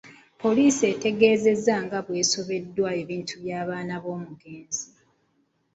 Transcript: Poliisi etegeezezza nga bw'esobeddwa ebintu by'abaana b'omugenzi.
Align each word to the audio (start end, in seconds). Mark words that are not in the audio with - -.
Poliisi 0.41 0.83
etegeezezza 0.93 1.75
nga 1.85 1.99
bw'esobeddwa 2.05 2.89
ebintu 3.01 3.33
by'abaana 3.43 3.95
b'omugenzi. 4.03 4.85